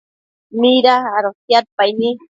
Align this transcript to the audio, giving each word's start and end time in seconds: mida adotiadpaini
mida 0.59 0.95
adotiadpaini 1.17 2.07